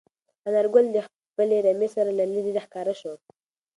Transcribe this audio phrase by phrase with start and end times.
[0.47, 3.13] انارګل د خپلې رمې سره له لیرې راښکاره شو.